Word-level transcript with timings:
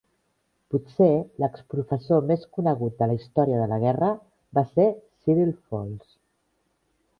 Potser 0.75 1.09
l'exprofessor 1.43 2.23
més 2.31 2.47
conegut 2.57 2.97
de 3.03 3.09
la 3.11 3.19
història 3.19 3.61
de 3.61 3.69
la 3.75 3.79
guerra 3.85 4.09
va 4.61 4.67
ser 4.73 4.89
Cyril 4.97 5.55
Falls. 5.71 6.19